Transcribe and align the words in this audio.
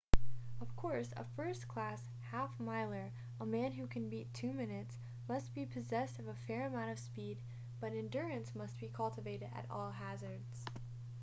of 0.61 0.75
course 0.75 1.13
a 1.15 1.23
first-class 1.35 2.09
half-miler 2.31 3.11
a 3.39 3.45
man 3.45 3.71
who 3.73 3.85
can 3.85 4.09
beat 4.09 4.33
two 4.33 4.51
minutes 4.51 4.97
must 5.29 5.53
be 5.53 5.63
possessed 5.63 6.17
of 6.17 6.27
a 6.27 6.33
fair 6.33 6.65
amount 6.65 6.89
of 6.89 6.97
speed 6.97 7.37
but 7.79 7.93
endurance 7.93 8.55
must 8.55 8.79
be 8.79 8.87
cultivated 8.87 9.49
at 9.53 9.69
all 9.69 9.91
hazards 9.91 10.65